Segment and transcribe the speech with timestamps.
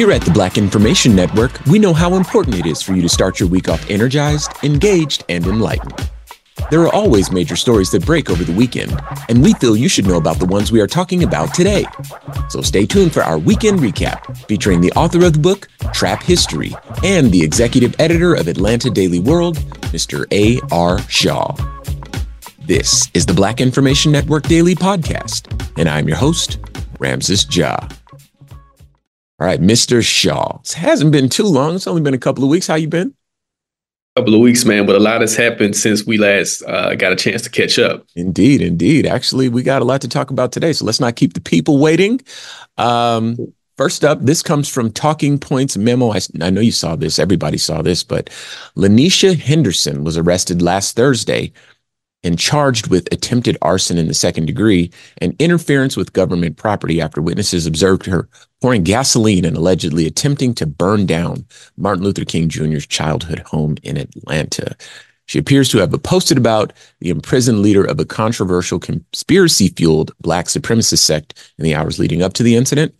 [0.00, 3.08] Here at the Black Information Network, we know how important it is for you to
[3.10, 6.10] start your week off energized, engaged, and enlightened.
[6.70, 10.06] There are always major stories that break over the weekend, and we feel you should
[10.06, 11.84] know about the ones we are talking about today.
[12.48, 16.74] So stay tuned for our weekend recap featuring the author of the book, Trap History,
[17.04, 19.58] and the executive editor of Atlanta Daily World,
[19.92, 20.24] Mr.
[20.32, 20.98] A.R.
[21.10, 21.54] Shaw.
[22.60, 26.56] This is the Black Information Network Daily Podcast, and I'm your host,
[26.98, 27.86] Ramses Ja.
[29.40, 30.06] All right, Mr.
[30.06, 30.58] Shaw.
[30.62, 31.74] It hasn't been too long.
[31.74, 32.66] It's only been a couple of weeks.
[32.66, 33.14] How you been?
[34.14, 37.12] A couple of weeks, man, but a lot has happened since we last uh, got
[37.12, 38.04] a chance to catch up.
[38.14, 39.06] Indeed, indeed.
[39.06, 41.78] Actually, we got a lot to talk about today, so let's not keep the people
[41.78, 42.20] waiting.
[42.76, 43.38] Um,
[43.78, 46.12] first up, this comes from Talking Points memo.
[46.12, 48.28] I, I know you saw this, everybody saw this, but
[48.76, 51.50] Lanisha Henderson was arrested last Thursday
[52.22, 57.22] and charged with attempted arson in the second degree and interference with government property after
[57.22, 58.28] witnesses observed her
[58.60, 61.44] pouring gasoline and allegedly attempting to burn down
[61.76, 64.76] Martin Luther King Jr.'s childhood home in Atlanta.
[65.26, 70.46] She appears to have posted about the imprisoned leader of a controversial conspiracy fueled black
[70.46, 72.94] supremacist sect in the hours leading up to the incident.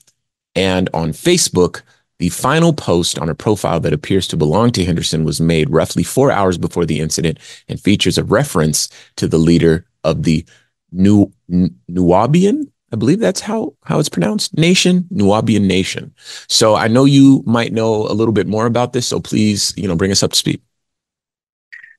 [0.54, 1.82] And on Facebook,
[2.20, 6.02] the final post on a profile that appears to belong to Henderson was made roughly
[6.02, 10.44] four hours before the incident and features a reference to the leader of the
[10.92, 16.12] New Nuwaubian, I believe that's how how it's pronounced, nation, Nuwaubian nation.
[16.48, 19.88] So I know you might know a little bit more about this, so please, you
[19.88, 20.60] know, bring us up to speed.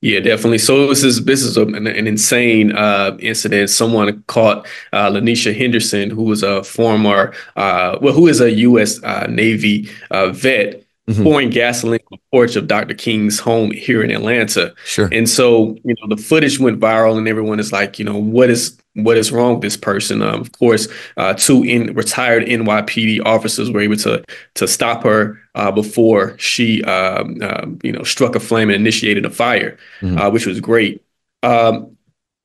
[0.04, 0.58] Yeah, definitely.
[0.58, 3.70] So this is this is an, an, insane uh, incident.
[3.70, 9.02] Someone caught uh, Lanisha Henderson, who was a former, uh, well, who is a U.S.
[9.04, 11.24] Uh, Navy uh, vet, mm-hmm.
[11.24, 12.94] pouring gasoline on the porch of Dr.
[12.94, 14.74] King's home here in Atlanta.
[14.86, 15.10] Sure.
[15.12, 18.50] And so, you know, the footage went viral, and everyone is like, you know, what
[18.50, 20.22] is what is wrong with this person?
[20.22, 24.24] Um, of course, uh, two in, retired NYPD officers were able to
[24.56, 29.26] to stop her uh, before she, um, uh, you know, struck a flame and initiated
[29.26, 30.18] a fire, mm-hmm.
[30.18, 31.04] Uh, which was great.
[31.44, 31.98] Um,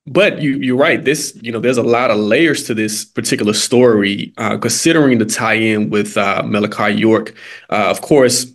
[0.06, 1.04] but you, you're right.
[1.04, 5.26] This, you know, there's a lot of layers to this particular story, uh, considering the
[5.26, 7.34] tie-in with uh, Malachi York.
[7.70, 8.46] of course,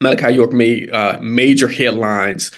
[0.00, 0.90] Malachi York made
[1.20, 2.50] major headlines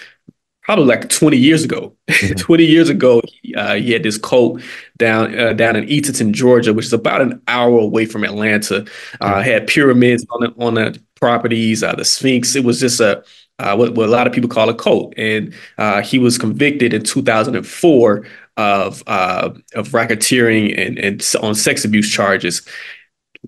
[0.67, 1.95] probably like 20 years ago.
[2.09, 2.33] Mm-hmm.
[2.37, 4.61] 20 years ago, he, uh, he, had this cult
[4.97, 8.81] down uh, down in Eatonton, Georgia, which is about an hour away from Atlanta.
[9.21, 9.41] Uh, mm-hmm.
[9.41, 12.55] Had pyramids on the, on the properties, uh, the Sphinx.
[12.55, 13.23] It was just a
[13.59, 16.93] uh, what, what, a lot of people call a cult, and uh, he was convicted
[16.93, 18.25] in 2004
[18.57, 22.67] of of racketeering and, and on sex abuse charges.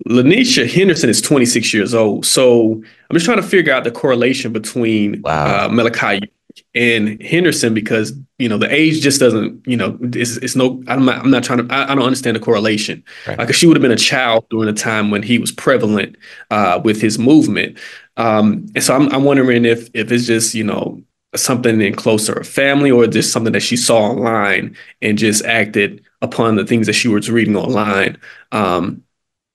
[0.08, 4.52] Lanisha Henderson is 26 years old, so I'm just trying to figure out the correlation
[4.52, 5.68] between wow.
[5.68, 6.20] Malachi
[6.74, 11.04] and Henderson because you know the age just doesn't you know it's, it's no I'm
[11.04, 13.38] not I'm not trying to I, I don't understand the correlation right.
[13.38, 16.16] like she would have been a child during a time when he was prevalent
[16.50, 17.78] uh, with his movement
[18.20, 21.02] um, and so I'm, I'm wondering if if it's just you know
[21.36, 26.56] something in closer family or just something that she saw online and just acted upon
[26.56, 28.18] the things that she was reading online.
[28.52, 29.04] Um,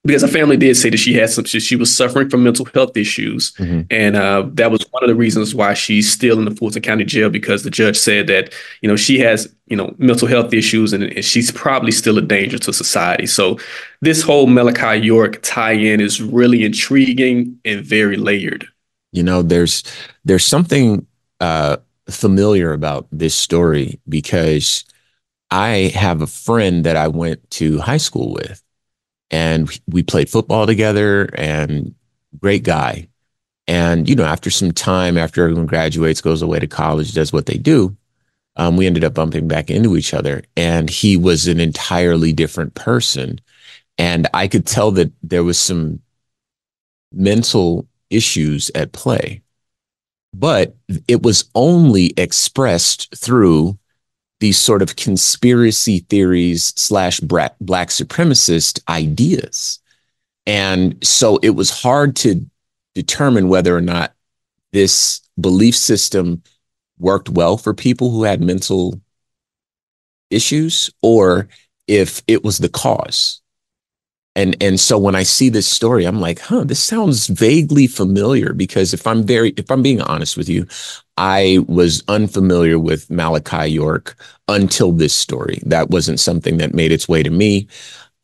[0.05, 2.65] because her family did say that she had some she, she was suffering from mental
[2.65, 3.51] health issues.
[3.53, 3.81] Mm-hmm.
[3.89, 7.03] and uh, that was one of the reasons why she's still in the fulton county
[7.03, 10.93] jail because the judge said that you know she has you know mental health issues
[10.93, 13.25] and, and she's probably still a danger to society.
[13.25, 13.57] So
[14.01, 18.67] this whole malachi york tie-in is really intriguing and very layered.
[19.11, 19.83] You know there's
[20.23, 21.05] there's something
[21.39, 21.77] uh,
[22.09, 24.85] familiar about this story because
[25.51, 28.61] i have a friend that i went to high school with
[29.31, 31.95] and we played football together and
[32.39, 33.07] great guy.
[33.67, 37.47] And, you know, after some time, after everyone graduates, goes away to college, does what
[37.47, 37.95] they do,
[38.57, 40.43] um, we ended up bumping back into each other.
[40.55, 43.41] And he was an entirely different person.
[43.97, 45.99] And I could tell that there was some
[47.11, 49.41] mental issues at play.
[50.33, 50.75] But
[51.07, 53.79] it was only expressed through
[54.39, 59.79] these sort of conspiracy theories slash black, supremacist ideas.
[60.45, 62.45] And so it was hard to
[62.93, 64.13] determine whether or not
[64.71, 66.43] this belief system
[66.99, 69.01] worked well for people who had mental
[70.29, 71.47] issues or
[71.87, 73.41] if it was the cause.
[74.35, 78.53] And and so when I see this story, I'm like, huh, this sounds vaguely familiar
[78.53, 80.67] because if I'm very if I'm being honest with you,
[81.17, 84.15] I was unfamiliar with Malachi York
[84.49, 85.61] until this story.
[85.65, 87.67] That wasn't something that made its way to me.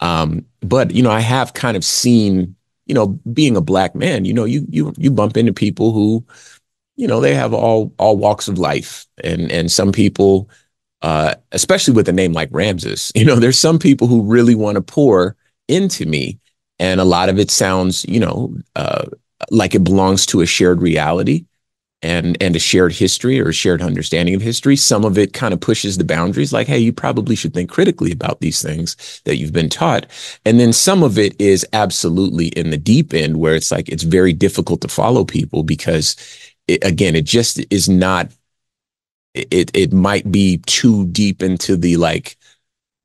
[0.01, 2.55] Um, but you know, I have kind of seen,
[2.87, 6.25] you know, being a black man, you know, you you you bump into people who,
[6.97, 10.49] you know, they have all all walks of life, and and some people,
[11.01, 14.75] uh, especially with a name like Ramses, you know, there's some people who really want
[14.75, 15.37] to pour
[15.71, 16.39] into me,
[16.79, 19.05] and a lot of it sounds, you know, uh,
[19.49, 21.45] like it belongs to a shared reality
[22.01, 24.75] and and a shared history or a shared understanding of history.
[24.75, 28.11] Some of it kind of pushes the boundaries like hey you probably should think critically
[28.11, 30.07] about these things that you've been taught.
[30.45, 34.03] And then some of it is absolutely in the deep end where it's like it's
[34.03, 36.15] very difficult to follow people because
[36.67, 38.31] it, again it just is not
[39.33, 42.35] it it might be too deep into the like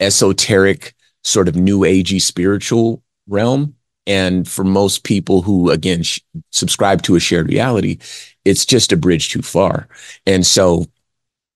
[0.01, 0.95] esoteric
[1.26, 3.75] sort of new agey spiritual realm
[4.06, 6.20] and for most people who again sh-
[6.52, 7.99] subscribe to a shared reality
[8.46, 9.88] it's just a bridge too far.
[10.25, 10.87] And so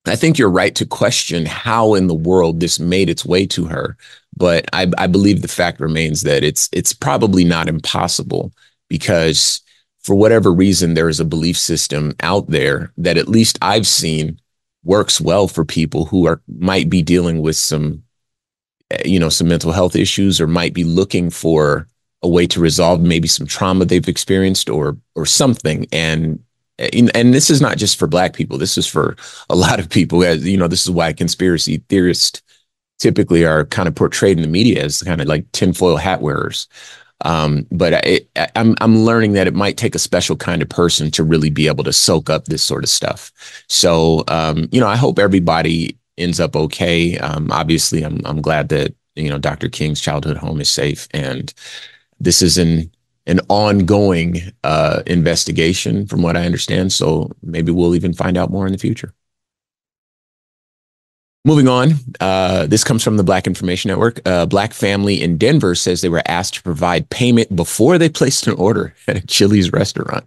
[0.07, 3.67] I think you're right to question how in the world this made its way to
[3.67, 3.97] her.
[4.37, 8.53] But I, I believe the fact remains that it's it's probably not impossible
[8.89, 9.61] because
[10.01, 14.41] for whatever reason there is a belief system out there that at least I've seen
[14.83, 18.03] works well for people who are might be dealing with some
[19.05, 21.87] you know some mental health issues or might be looking for
[22.23, 25.87] a way to resolve maybe some trauma they've experienced or or something.
[25.93, 26.43] And
[26.79, 28.57] and this is not just for black people.
[28.57, 29.17] This is for
[29.51, 30.25] a lot of people.
[30.25, 32.43] As you know this is why conspiracy theorists
[32.99, 36.69] typically are kind of portrayed in the media as kind of like tinfoil hat wearers.
[37.23, 38.21] Um, but I,
[38.57, 41.67] I'm I'm learning that it might take a special kind of person to really be
[41.67, 43.31] able to soak up this sort of stuff.
[43.69, 47.19] So um, you know, I hope everybody ends up okay.
[47.19, 49.69] Um, obviously, I'm I'm glad that you know Dr.
[49.69, 51.53] King's childhood home is safe, and
[52.21, 52.91] this is an
[53.27, 56.93] an ongoing uh, investigation, from what I understand.
[56.93, 59.15] So maybe we'll even find out more in the future.
[61.45, 64.21] Moving on, uh, this comes from the Black Information Network.
[64.27, 68.47] A black family in Denver says they were asked to provide payment before they placed
[68.47, 70.27] an order at a Chili's restaurant.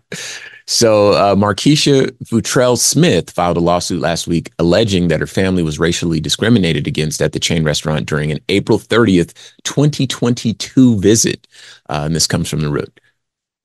[0.65, 5.79] So, uh, Markeisha Futrell Smith filed a lawsuit last week alleging that her family was
[5.79, 11.48] racially discriminated against at the chain restaurant during an April 30th, 2022 visit.
[11.89, 13.00] Uh, and this comes from the root.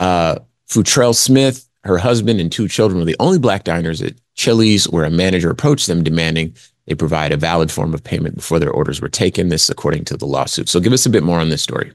[0.00, 0.38] Uh,
[0.69, 5.05] Futrell Smith, her husband, and two children were the only black diners at Chili's where
[5.05, 6.55] a manager approached them demanding
[6.87, 9.50] they provide a valid form of payment before their orders were taken.
[9.50, 10.69] This, according to the lawsuit.
[10.69, 11.93] So, give us a bit more on this story.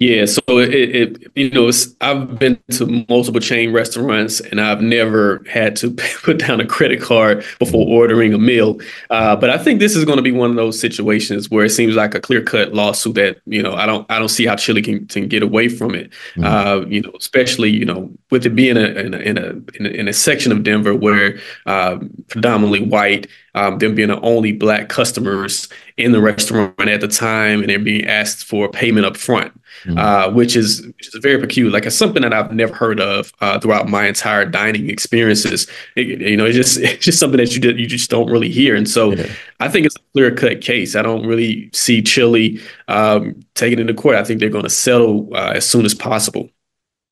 [0.00, 5.42] Yeah, so it, it you know I've been to multiple chain restaurants and I've never
[5.50, 5.90] had to
[6.22, 8.78] put down a credit card before ordering a meal.
[9.10, 11.70] Uh, but I think this is going to be one of those situations where it
[11.70, 14.54] seems like a clear cut lawsuit that you know I don't I don't see how
[14.54, 16.10] Chili can, can get away from it.
[16.36, 16.44] Mm-hmm.
[16.44, 19.86] Uh, you know, especially you know with it being a, in, a, in a in
[19.86, 24.52] a in a section of Denver where uh, predominantly white um, them being the only
[24.52, 29.16] black customers in the restaurant at the time, and they're being asked for payment up
[29.16, 29.52] front,
[29.84, 29.98] mm-hmm.
[29.98, 31.72] uh, which is which is very peculiar.
[31.72, 35.66] Like it's something that I've never heard of uh, throughout my entire dining experiences.
[35.96, 38.50] It, you know, it's just it's just something that you did, you just don't really
[38.50, 38.76] hear.
[38.76, 39.30] And so, yeah.
[39.60, 40.94] I think it's a clear cut case.
[40.94, 44.16] I don't really see Chili um, taking it into court.
[44.16, 46.50] I think they're going to settle uh, as soon as possible.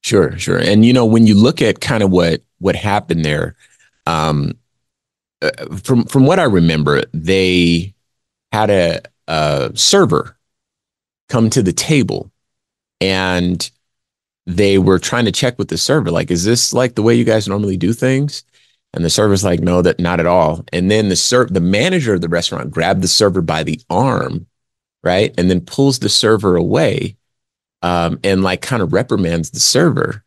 [0.02, 0.58] Sure, sure.
[0.58, 3.56] And you know, when you look at kind of what what happened there.
[4.06, 4.52] Um,
[5.42, 7.94] uh, from from what I remember, they
[8.52, 10.36] had a, a server
[11.28, 12.30] come to the table
[13.00, 13.70] and
[14.46, 17.24] they were trying to check with the server like is this like the way you
[17.24, 18.44] guys normally do things?
[18.92, 20.64] And the server's like no that not at all.
[20.72, 24.46] And then the ser- the manager of the restaurant grabbed the server by the arm
[25.06, 25.32] right?
[25.38, 27.16] And then pulls the server away
[27.80, 30.24] um, and like kind of reprimands the server.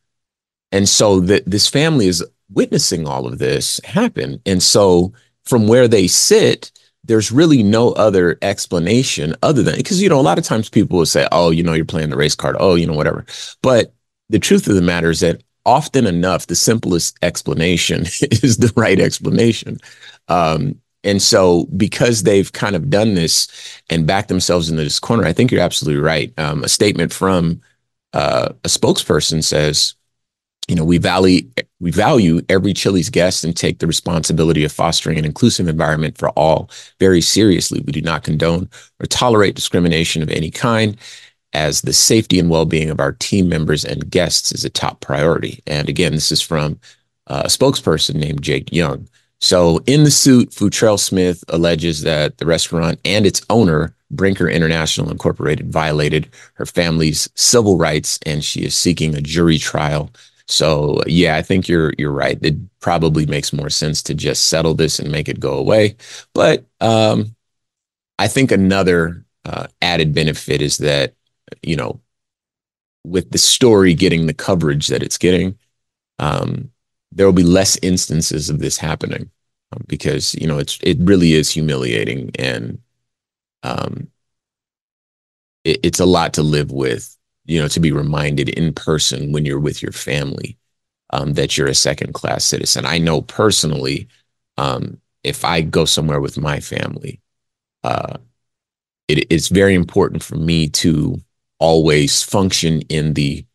[0.72, 5.14] And so that this family is witnessing all of this happen and so
[5.44, 6.72] from where they sit
[7.06, 10.98] there's really no other explanation other than because you know a lot of times people
[10.98, 13.26] will say oh you know you're playing the race card oh you know whatever
[13.62, 13.94] but
[14.30, 19.00] the truth of the matter is that often enough, the simplest explanation is the right
[19.00, 19.78] explanation.
[20.28, 23.48] Um, and so, because they've kind of done this
[23.90, 26.34] and backed themselves into this corner, I think you're absolutely right.
[26.38, 27.62] Um, a statement from
[28.14, 29.94] uh, a spokesperson says,
[30.70, 31.42] you know, we value
[31.80, 36.30] we value every Chili's guest and take the responsibility of fostering an inclusive environment for
[36.32, 37.82] all very seriously.
[37.86, 40.96] We do not condone or tolerate discrimination of any kind
[41.54, 45.64] as the safety and well-being of our team members and guests is a top priority.
[45.66, 46.80] And again, this is from
[47.26, 49.08] uh, a spokesperson named Jake Young.
[49.42, 55.10] So in the suit, Futrell Smith alleges that the restaurant and its owner, Brinker International
[55.10, 60.12] Incorporated, violated her family's civil rights, and she is seeking a jury trial.
[60.50, 62.40] So yeah, I think you're you're right.
[62.44, 65.96] It probably makes more sense to just settle this and make it go away.
[66.34, 67.36] But um,
[68.20, 71.16] I think another uh, added benefit is that
[71.64, 72.02] you know,
[73.04, 75.58] with the story getting the coverage that it's getting,
[76.20, 76.72] um,
[77.12, 79.32] there will be less instances of this happening
[79.74, 82.80] um, because you know it's it really is humiliating and
[83.64, 84.10] um,
[85.64, 87.16] it, it's a lot to live with.
[87.50, 90.58] You know, to be reminded in person when you're with your family
[91.10, 92.86] um, that you're a second class citizen.
[92.86, 94.08] I know personally,
[94.58, 97.22] um, if I go somewhere with my family,
[97.84, 98.18] uh,
[99.08, 101.20] it, it's very important for me to
[101.60, 103.46] always function in the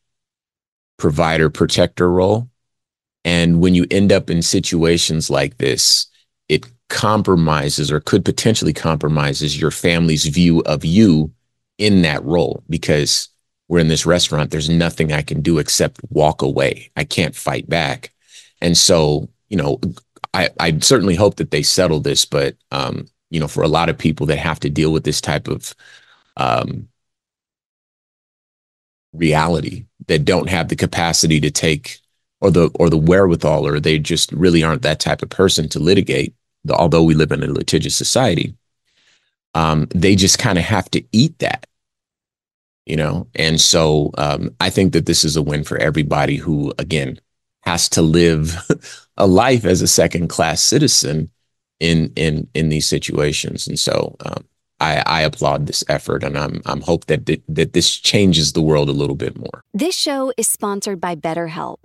[0.99, 2.49] provider protector role.
[3.25, 6.09] And when you end up in situations like this,
[6.49, 11.33] it compromises or could potentially compromises your family's view of you
[11.79, 13.29] in that role because
[13.75, 14.53] we're in this restaurant.
[14.53, 16.93] There's nothing I can do except walk away.
[16.95, 18.13] I can't fight back.
[18.61, 19.81] And so, you know,
[20.33, 23.89] I, I certainly hope that they settle this, but, um, you know, for a lot
[23.89, 25.75] of people that have to deal with this type of
[26.37, 26.87] um,
[29.13, 31.99] reality that don't have the capacity to take
[32.41, 35.81] or the or the wherewithal or they just really aren't that type of person to
[35.81, 36.33] litigate
[36.71, 38.55] although we live in a litigious society
[39.55, 41.67] um, they just kind of have to eat that
[42.87, 46.73] you know and so um, i think that this is a win for everybody who
[46.79, 47.19] again
[47.63, 48.57] has to live
[49.17, 51.31] a life as a second class citizen
[51.81, 54.45] in in in these situations and so um,
[54.81, 58.61] I, I, applaud this effort, and I'm I'm hope that th- that this changes the
[58.61, 59.63] world a little bit more.
[59.73, 61.85] This show is sponsored by BetterHelp.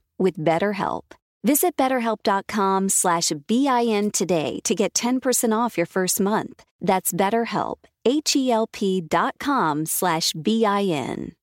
[0.21, 1.03] with BetterHelp.
[1.43, 6.63] Visit betterhelp.com slash BIN today to get 10% off your first month.
[6.79, 11.33] That's BetterHelp, H-E-L-P dot com slash B-I-N.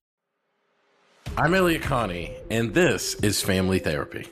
[1.37, 4.25] I'm Elliot Connie, and this is Family Therapy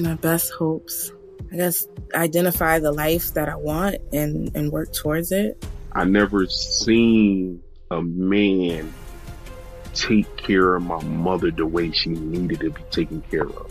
[0.00, 1.12] my best hopes.
[1.52, 5.64] I guess identify the life that I want and, and work towards it.
[5.92, 8.92] I never seen a man
[9.92, 13.70] take care of my mother the way she needed to be taken care of.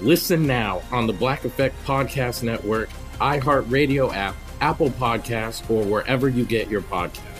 [0.00, 2.88] Listen now on the Black Effect Podcast Network,
[3.20, 7.38] iHeartRadio app, Apple Podcasts, or wherever you get your podcasts.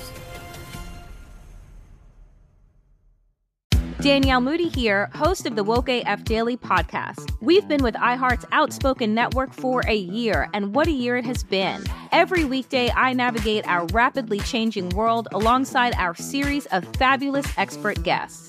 [4.00, 7.32] Danielle Moody here, host of the Woke AF Daily podcast.
[7.40, 11.42] We've been with iHeart's Outspoken Network for a year, and what a year it has
[11.42, 11.82] been.
[12.12, 18.48] Every weekday, I navigate our rapidly changing world alongside our series of fabulous expert guests.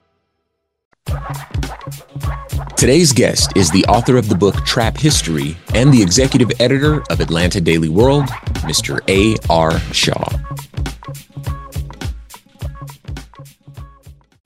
[2.81, 7.19] Today's guest is the author of the book Trap History and the executive editor of
[7.19, 8.25] Atlanta Daily World,
[8.65, 8.99] Mr.
[9.07, 9.79] A.R.
[9.93, 10.25] Shaw.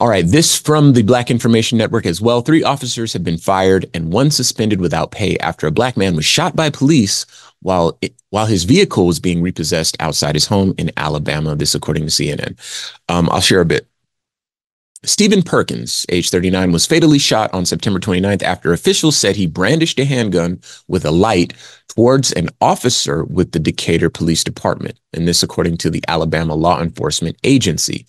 [0.02, 2.42] All right, this from the Black Information Network as well.
[2.42, 6.26] Three officers have been fired and one suspended without pay after a black man was
[6.26, 7.26] shot by police
[7.62, 11.56] while it, while his vehicle was being repossessed outside his home in Alabama.
[11.56, 12.58] This, according to CNN.
[13.08, 13.88] Um, I'll share a bit.
[15.06, 20.00] Stephen Perkins, age 39, was fatally shot on September 29th after officials said he brandished
[20.00, 21.54] a handgun with a light
[21.90, 25.00] towards an officer with the Decatur Police Department.
[25.14, 28.06] And this, according to the Alabama Law Enforcement Agency.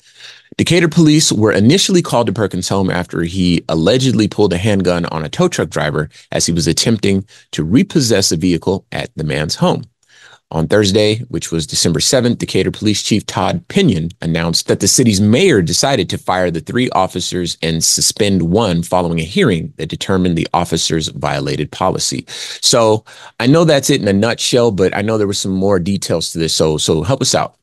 [0.57, 5.23] Decatur police were initially called to Perkins' home after he allegedly pulled a handgun on
[5.23, 9.57] a tow truck driver as he was attempting to repossess a vehicle at the man's
[9.57, 9.85] home.
[10.53, 15.21] On Thursday, which was December 7th, Decatur Police Chief Todd Pinion announced that the city's
[15.21, 20.38] mayor decided to fire the three officers and suspend one following a hearing that determined
[20.38, 22.25] the officers violated policy.
[22.29, 23.05] So
[23.40, 26.31] I know that's it in a nutshell, but I know there were some more details
[26.31, 26.55] to this.
[26.55, 27.57] So so help us out.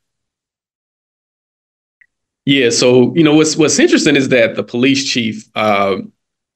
[2.46, 5.98] Yeah, so you know what's what's interesting is that the police chief uh,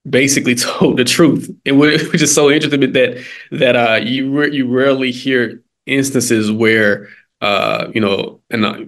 [0.10, 4.68] basically told the truth, and which is so interesting that that uh, you re- you
[4.68, 7.10] rarely hear instances where
[7.42, 8.80] uh, you know, and uh,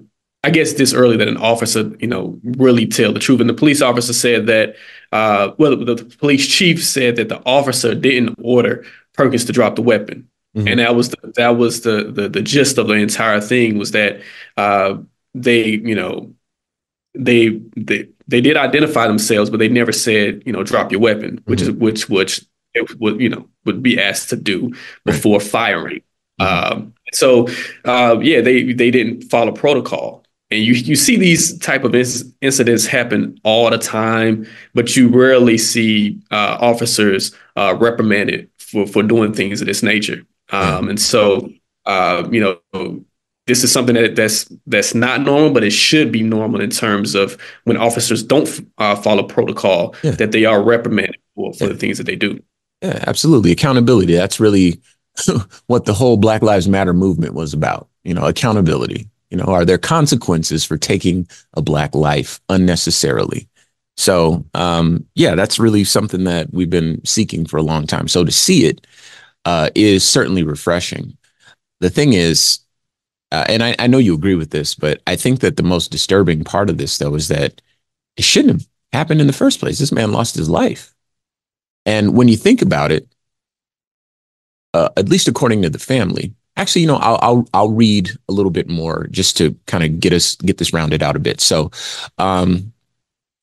[0.44, 3.54] I guess this early that an officer you know really tell the truth, and the
[3.54, 4.76] police officer said that
[5.12, 9.76] uh, well, the, the police chief said that the officer didn't order Perkins to drop
[9.76, 10.30] the weapon.
[10.56, 10.68] Mm-hmm.
[10.68, 13.92] And that was the, that was the, the the gist of the entire thing was
[13.92, 14.22] that
[14.58, 14.98] uh,
[15.36, 16.34] they you know
[17.14, 21.42] they they they did identify themselves, but they never said, you know, drop your weapon,
[21.46, 21.70] which mm-hmm.
[21.70, 24.74] is which which it would you know would be asked to do
[25.06, 26.02] before firing.
[26.40, 27.48] Um, so
[27.86, 32.32] uh, yeah, they they didn't follow protocol, and you you see these type of inc-
[32.42, 39.04] incidents happen all the time, but you rarely see uh, officers uh, reprimanded for for
[39.04, 40.24] doing things of this nature.
[40.52, 41.50] Um, and so
[41.86, 43.04] uh, you know
[43.50, 47.16] this is something that that's that's not normal, but it should be normal in terms
[47.16, 48.48] of when officers don't
[48.78, 50.12] uh, follow protocol yeah.
[50.12, 51.72] that they are reprimanded for, for yeah.
[51.72, 52.42] the things that they do.
[52.84, 53.52] Yeah, absolutely.
[53.52, 54.14] Accountability.
[54.14, 54.80] That's really
[55.68, 57.88] what the whole Black Lives Matter movement was about.
[58.04, 59.10] You know, accountability.
[59.30, 63.48] You know, are there consequences for taking a black life unnecessarily?
[63.98, 68.08] So, um, yeah, that's really something that we've been seeking for a long time.
[68.08, 68.88] So to see it
[69.46, 71.18] uh, is certainly refreshing.
[71.82, 72.60] The thing is,
[73.32, 75.92] uh, and I, I know you agree with this, but I think that the most
[75.92, 77.62] disturbing part of this, though, is that
[78.18, 79.80] it shouldn't have happened in the first place.
[79.80, 80.96] This man lost his life.
[81.86, 83.08] And when you think about it,
[84.74, 88.34] uh, at least according to the family, actually, you know, I'll, I'll, I'll read a
[88.34, 91.42] little bit more just to kind of get us get this rounded out a bit.
[91.42, 91.72] So,
[92.18, 92.72] um,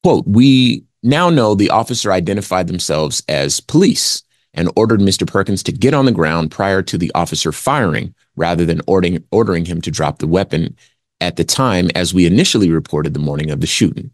[0.03, 4.23] quote: We now know the officer identified themselves as police
[4.55, 5.27] and ordered Mr.
[5.27, 9.65] Perkins to get on the ground prior to the officer firing, rather than ordering, ordering
[9.65, 10.75] him to drop the weapon
[11.21, 14.11] at the time, as we initially reported the morning of the shooting.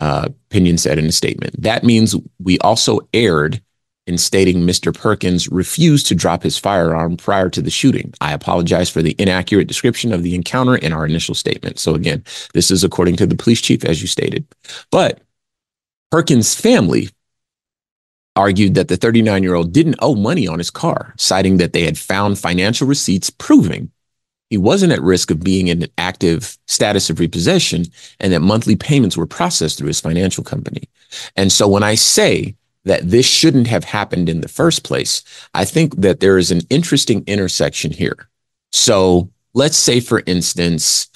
[0.00, 1.60] Uh, Pinion said in a statement.
[1.60, 3.60] That means we also erred
[4.08, 4.92] in stating Mr.
[4.92, 8.12] Perkins refused to drop his firearm prior to the shooting.
[8.20, 11.78] I apologize for the inaccurate description of the encounter in our initial statement.
[11.78, 14.46] So, again, this is according to the police chief, as you stated.
[14.90, 15.20] But
[16.10, 17.10] Perkins' family
[18.34, 21.84] argued that the 39 year old didn't owe money on his car, citing that they
[21.84, 23.90] had found financial receipts proving
[24.50, 27.84] he wasn't at risk of being in an active status of repossession
[28.18, 30.88] and that monthly payments were processed through his financial company.
[31.36, 35.22] And so when I say that this shouldn't have happened in the first place,
[35.54, 38.28] I think that there is an interesting intersection here.
[38.72, 41.08] So let's say, for instance,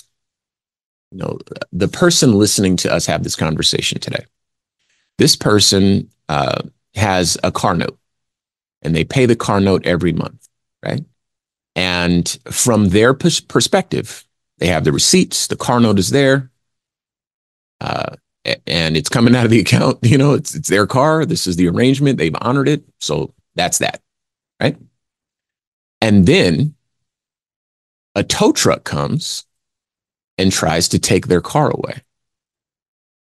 [1.10, 1.38] you know,
[1.72, 4.24] the person listening to us have this conversation today.
[5.18, 6.62] This person uh,
[6.94, 7.98] has a car note
[8.82, 10.48] and they pay the car note every month,
[10.82, 11.04] right?
[11.76, 14.24] And from their pers- perspective,
[14.58, 16.50] they have the receipts, the car note is there,
[17.80, 19.98] uh, and it's coming out of the account.
[20.02, 21.24] You know, it's it's their car.
[21.24, 22.18] This is the arrangement.
[22.18, 22.84] They've honored it.
[23.00, 24.02] So that's that,
[24.60, 24.76] right?
[26.00, 26.74] And then
[28.14, 29.44] a tow truck comes
[30.38, 32.02] and tries to take their car away.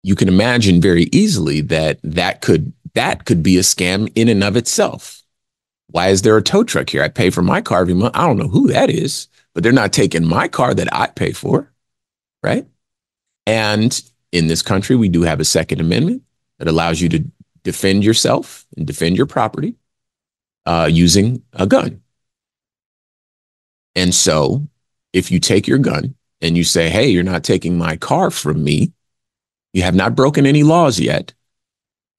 [0.03, 4.43] You can imagine very easily that that could that could be a scam in and
[4.43, 5.23] of itself.
[5.87, 7.03] Why is there a tow truck here?
[7.03, 8.15] I pay for my car every month.
[8.15, 11.31] I don't know who that is, but they're not taking my car that I pay
[11.31, 11.71] for,
[12.43, 12.65] right?
[13.45, 13.99] And
[14.37, 16.21] in this country, we do have a Second Amendment
[16.59, 17.25] that allows you to
[17.63, 19.75] defend yourself and defend your property
[20.65, 22.01] uh, using a gun.
[23.95, 24.67] And so,
[25.11, 28.63] if you take your gun and you say, hey, you're not taking my car from
[28.63, 28.93] me,
[29.73, 31.33] you have not broken any laws yet.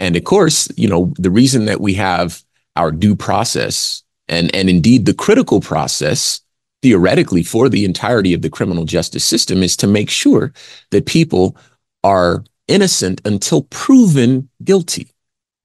[0.00, 2.42] And of course, you know, the reason that we have
[2.74, 6.40] our due process and, and indeed the critical process
[6.83, 10.52] theoretically for the entirety of the criminal justice system is to make sure
[10.90, 11.57] that people
[12.04, 15.08] are innocent until proven guilty,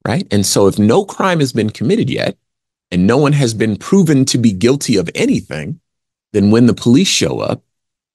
[0.08, 0.28] right?
[0.32, 2.38] And so if no crime has been committed yet
[2.91, 5.80] and no one has been proven to be guilty of anything,
[6.32, 7.63] then when the police show up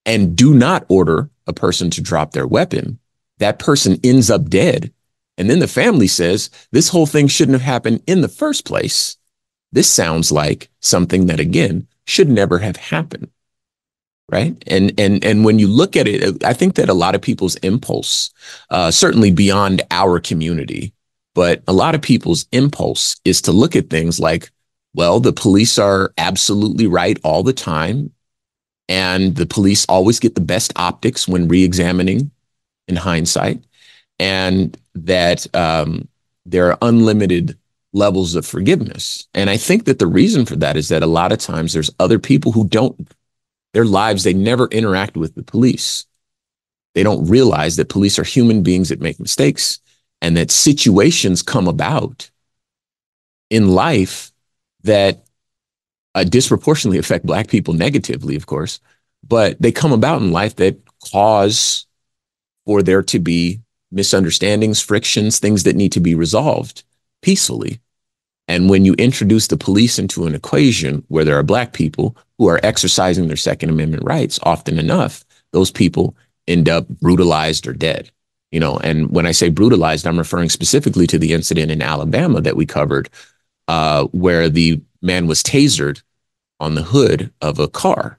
[0.04, 2.98] and do not order a person to drop their weapon,
[3.38, 4.92] that person ends up dead.
[5.36, 9.16] And then the family says, this whole thing shouldn't have happened in the first place.
[9.70, 13.30] This sounds like something that, again, should never have happened
[14.30, 14.62] right?
[14.66, 17.56] And and and when you look at it i think that a lot of people's
[17.56, 18.30] impulse
[18.70, 20.92] uh, certainly beyond our community
[21.34, 24.50] but a lot of people's impulse is to look at things like
[24.94, 28.12] well the police are absolutely right all the time
[28.88, 32.30] and the police always get the best optics when re-examining
[32.86, 33.62] in hindsight
[34.18, 36.08] and that um,
[36.46, 37.56] there are unlimited
[37.92, 39.26] levels of forgiveness.
[39.34, 41.90] And i think that the reason for that is that a lot of times there's
[41.98, 43.08] other people who don't
[43.78, 46.04] their lives, they never interact with the police.
[46.96, 49.78] They don't realize that police are human beings that make mistakes
[50.20, 52.28] and that situations come about
[53.50, 54.32] in life
[54.82, 55.24] that
[56.16, 58.80] uh, disproportionately affect Black people negatively, of course,
[59.28, 60.76] but they come about in life that
[61.12, 61.86] cause
[62.66, 63.60] for there to be
[63.92, 66.82] misunderstandings, frictions, things that need to be resolved
[67.22, 67.78] peacefully.
[68.48, 72.48] And when you introduce the police into an equation where there are Black people who
[72.48, 78.10] are exercising their Second Amendment rights, often enough, those people end up brutalized or dead.
[78.50, 82.40] You know, and when I say brutalized, I'm referring specifically to the incident in Alabama
[82.40, 83.10] that we covered,
[83.68, 86.02] uh, where the man was tasered
[86.58, 88.18] on the hood of a car.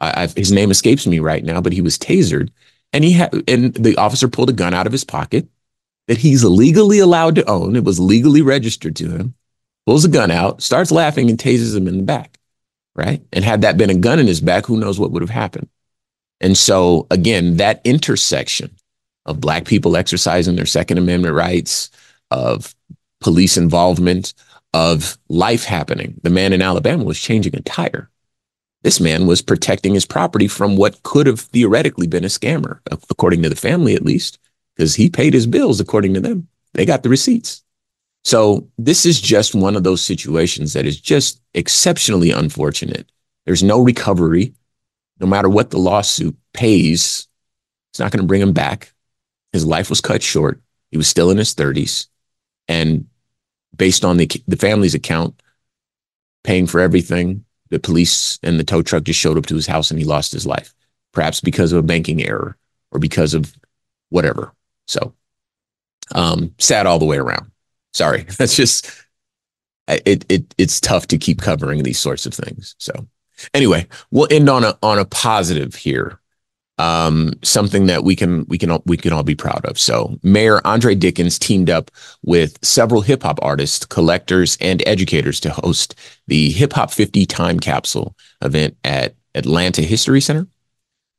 [0.00, 2.50] I, his name escapes me right now, but he was tasered,
[2.92, 5.48] and he had, and the officer pulled a gun out of his pocket
[6.06, 7.74] that he's legally allowed to own.
[7.74, 9.34] It was legally registered to him.
[9.86, 12.34] Pulls a gun out, starts laughing, and tases him in the back
[12.96, 13.22] right?
[13.32, 15.68] And had that been a gun in his back, who knows what would have happened?
[16.40, 18.70] And so, again, that intersection
[19.26, 21.90] of Black people exercising their Second Amendment rights,
[22.30, 22.74] of
[23.20, 24.34] police involvement,
[24.72, 26.20] of life happening.
[26.22, 28.10] The man in Alabama was changing a tire.
[28.82, 33.42] This man was protecting his property from what could have theoretically been a scammer, according
[33.42, 34.38] to the family at least,
[34.76, 36.48] because he paid his bills according to them.
[36.74, 37.63] They got the receipts.
[38.24, 43.10] So this is just one of those situations that is just exceptionally unfortunate.
[43.44, 44.54] There's no recovery.
[45.20, 47.28] No matter what the lawsuit pays,
[47.90, 48.92] it's not going to bring him back.
[49.52, 50.60] His life was cut short.
[50.90, 52.08] He was still in his 30s.
[52.66, 53.06] And
[53.76, 55.40] based on the, the family's account,
[56.42, 59.90] paying for everything, the police and the tow truck just showed up to his house
[59.90, 60.74] and he lost his life,
[61.12, 62.56] perhaps because of a banking error
[62.90, 63.54] or because of
[64.08, 64.52] whatever.
[64.86, 65.14] So
[66.14, 67.50] um, sad all the way around.
[67.94, 68.90] Sorry, that's just
[69.88, 70.24] it.
[70.28, 72.74] It it's tough to keep covering these sorts of things.
[72.78, 73.06] So
[73.54, 76.20] anyway, we'll end on a on a positive here.
[76.76, 79.78] Um, something that we can we can all, we can all be proud of.
[79.78, 85.50] So Mayor Andre Dickens teamed up with several hip hop artists, collectors, and educators to
[85.50, 85.94] host
[86.26, 90.48] the Hip Hop 50 Time Capsule event at Atlanta History Center.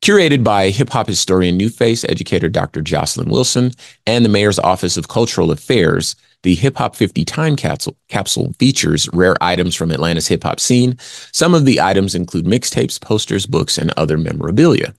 [0.01, 2.81] Curated by hip hop historian New Face educator Dr.
[2.81, 3.71] Jocelyn Wilson
[4.05, 9.10] and the Mayor's Office of Cultural Affairs, the Hip Hop 50 Time capsule, capsule features
[9.13, 10.97] rare items from Atlanta's hip hop scene.
[10.99, 14.93] Some of the items include mixtapes, posters, books, and other memorabilia.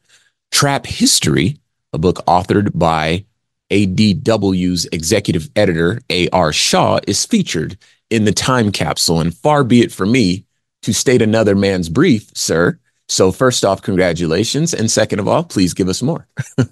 [0.50, 1.56] Trap History,
[1.92, 3.24] a book authored by
[3.70, 6.52] ADW's executive editor, A.R.
[6.52, 7.78] Shaw, is featured
[8.10, 9.20] in the time capsule.
[9.20, 10.44] And far be it for me
[10.82, 12.78] to state another man's brief, sir.
[13.08, 14.74] So, first off, congratulations.
[14.74, 16.26] And second of all, please give us more.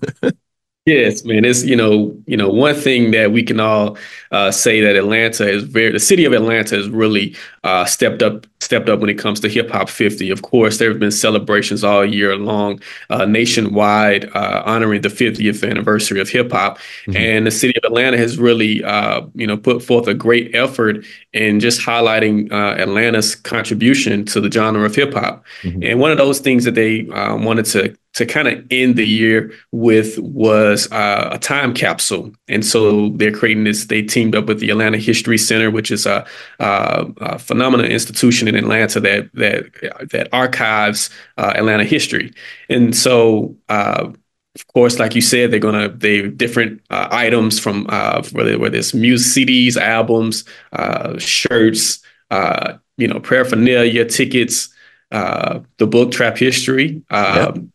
[0.86, 1.46] Yes, man.
[1.46, 3.96] It's you know, you know, one thing that we can all
[4.30, 8.46] uh, say that Atlanta is very, the city of Atlanta has really uh, stepped up,
[8.64, 10.30] stepped up when it comes to Hip Hop 50.
[10.30, 15.68] Of course, there have been celebrations all year long, uh, nationwide, uh, honoring the 50th
[15.68, 17.16] anniversary of hip hop, mm-hmm.
[17.16, 21.04] and the city of Atlanta has really, uh, you know, put forth a great effort
[21.32, 25.44] in just highlighting uh, Atlanta's contribution to the genre of hip hop.
[25.62, 25.82] Mm-hmm.
[25.82, 29.52] And one of those things that they wanted to to kind of end the year
[29.72, 32.32] with was uh, a time capsule.
[32.48, 33.86] And so they're creating this.
[33.86, 36.26] They teamed up with the Atlanta History Center, which is a,
[36.58, 42.32] a, a phenomenal institution in Atlanta that that that archives uh, Atlanta history.
[42.68, 43.56] And so.
[43.68, 44.12] Uh,
[44.56, 48.78] of course, like you said, they're gonna they different uh, items from uh, whether whether
[48.78, 54.72] it's music CDs, albums, uh, shirts, you know, paraphernalia, tickets,
[55.10, 57.02] the book Trap History.
[57.10, 57.72] Yep um,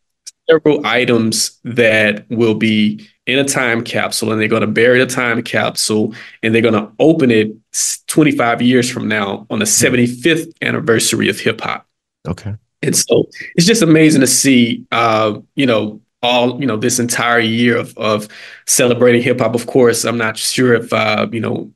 [0.49, 5.05] several items that will be in a time capsule and they're going to bury the
[5.05, 7.55] time capsule and they're going to open it
[8.07, 10.49] 25 years from now on the 75th hmm.
[10.61, 11.85] anniversary of hip hop.
[12.27, 12.55] Okay.
[12.81, 17.39] And so it's just amazing to see, uh, you know, all you know this entire
[17.39, 18.27] year of of
[18.67, 19.55] celebrating hip hop.
[19.55, 21.71] Of course, I'm not sure if uh, you know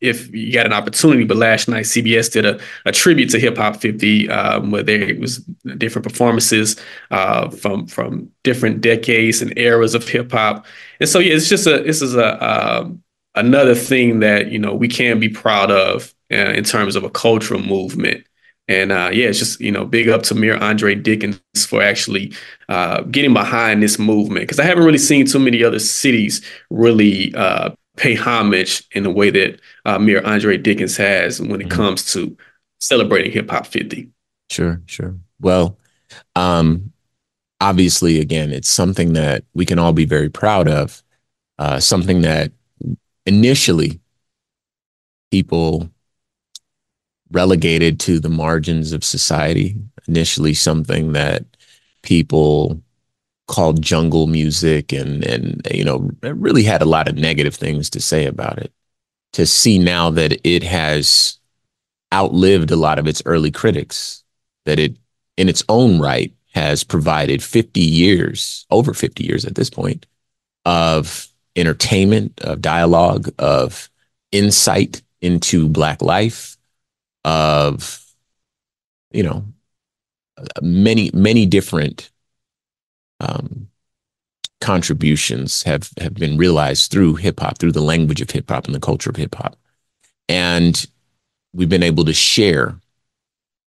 [0.00, 3.56] if you got an opportunity, but last night CBS did a, a tribute to Hip
[3.56, 5.38] Hop 50, um, where there was
[5.78, 6.76] different performances
[7.10, 10.66] uh, from from different decades and eras of hip hop.
[11.00, 12.88] And so yeah, it's just a this is a uh,
[13.34, 17.10] another thing that you know we can be proud of uh, in terms of a
[17.10, 18.26] cultural movement.
[18.68, 22.32] And uh, yeah, it's just you know, big up to Mayor Andre Dickens for actually
[22.68, 27.34] uh, getting behind this movement because I haven't really seen too many other cities really
[27.34, 31.76] uh, pay homage in the way that uh, Mayor Andre Dickens has when it mm-hmm.
[31.76, 32.36] comes to
[32.80, 34.10] celebrating Hip Hop 50.
[34.50, 35.16] Sure, sure.
[35.40, 35.78] Well,
[36.34, 36.92] um,
[37.60, 41.02] obviously, again, it's something that we can all be very proud of.
[41.58, 42.52] Uh, something that
[43.24, 43.98] initially
[45.30, 45.90] people
[47.30, 49.76] relegated to the margins of society.
[50.08, 51.44] Initially, something that
[52.02, 52.80] people
[53.48, 58.00] called jungle music and and you know really had a lot of negative things to
[58.00, 58.72] say about it.
[59.34, 61.38] To see now that it has
[62.12, 64.24] outlived a lot of its early critics,
[64.64, 64.96] that it
[65.36, 70.06] in its own right has provided 50 years, over 50 years at this point,
[70.64, 73.90] of entertainment, of dialogue, of
[74.32, 76.55] insight into Black life,
[77.26, 78.00] of
[79.10, 79.44] you know
[80.62, 82.10] many many different
[83.20, 83.68] um,
[84.60, 88.74] contributions have have been realized through hip hop, through the language of hip hop and
[88.74, 89.56] the culture of hip hop,
[90.28, 90.86] and
[91.52, 92.78] we've been able to share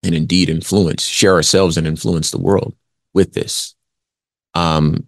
[0.03, 2.77] and indeed influence, share ourselves and influence the world
[3.15, 3.75] with this.
[4.55, 5.07] Um,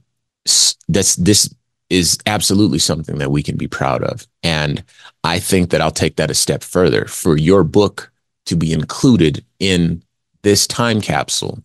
[0.88, 1.54] that's this
[1.90, 4.82] is absolutely something that we can be proud of, and
[5.22, 7.04] I think that I'll take that a step further.
[7.04, 8.10] For your book
[8.48, 10.02] to be included in
[10.42, 11.62] this time capsule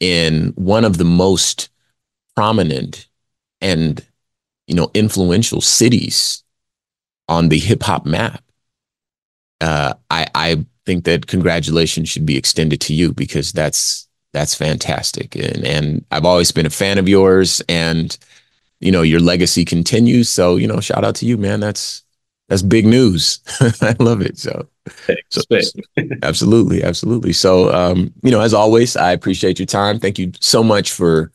[0.00, 1.68] in one of the most
[2.34, 3.08] prominent
[3.60, 4.04] and
[4.66, 6.42] you know influential cities
[7.28, 8.42] on the hip hop map.
[9.60, 15.34] Uh, I I think that congratulations should be extended to you because that's that's fantastic.
[15.34, 18.16] And and I've always been a fan of yours and
[18.80, 20.28] you know your legacy continues.
[20.28, 21.60] So you know shout out to you man.
[21.60, 22.02] That's
[22.48, 23.40] that's big news.
[23.80, 24.38] I love it.
[24.38, 24.68] So,
[25.30, 25.42] so
[26.22, 27.32] absolutely, absolutely.
[27.32, 29.98] So, um, you know, as always, I appreciate your time.
[29.98, 31.32] Thank you so much for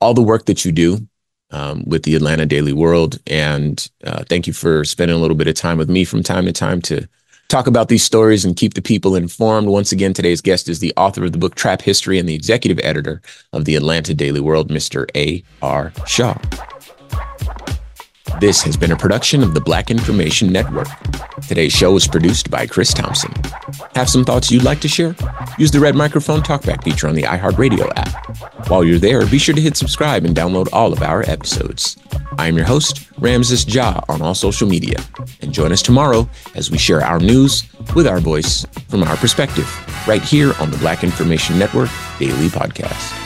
[0.00, 1.06] all the work that you do
[1.50, 5.48] um, with the Atlanta Daily World, and uh, thank you for spending a little bit
[5.48, 7.08] of time with me from time to time to
[7.48, 9.68] talk about these stories and keep the people informed.
[9.68, 12.82] Once again, today's guest is the author of the book Trap History and the executive
[12.84, 15.06] editor of the Atlanta Daily World, Mr.
[15.14, 15.42] A.
[15.62, 15.92] R.
[16.06, 16.36] Shaw.
[18.40, 20.88] This has been a production of the Black Information Network.
[21.48, 23.32] Today's show was produced by Chris Thompson.
[23.94, 25.16] Have some thoughts you'd like to share?
[25.58, 28.68] Use the red microphone talkback feature on the iHeartRadio app.
[28.68, 31.96] While you're there, be sure to hit subscribe and download all of our episodes.
[32.36, 34.98] I am your host, Ramses Ja, on all social media.
[35.40, 37.62] And join us tomorrow as we share our news
[37.94, 39.66] with our voice from our perspective,
[40.06, 43.25] right here on the Black Information Network Daily Podcast.